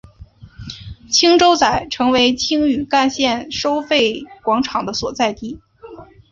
[1.11, 5.59] 青洲仔成为青屿干线收费广场的所在地。